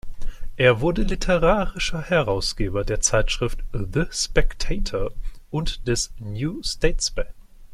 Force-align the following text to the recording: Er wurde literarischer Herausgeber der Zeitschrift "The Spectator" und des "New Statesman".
Er 0.57 0.81
wurde 0.81 1.03
literarischer 1.03 2.01
Herausgeber 2.01 2.83
der 2.83 3.01
Zeitschrift 3.01 3.59
"The 3.71 4.05
Spectator" 4.11 5.11
und 5.51 5.87
des 5.87 6.11
"New 6.17 6.63
Statesman". 6.63 7.27